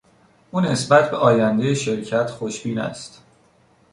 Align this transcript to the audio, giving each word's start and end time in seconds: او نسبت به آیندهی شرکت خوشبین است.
او 0.51 0.61
نسبت 0.61 1.11
به 1.11 1.17
آیندهی 1.17 1.75
شرکت 1.75 2.27
خوشبین 2.29 2.79
است. 2.79 3.23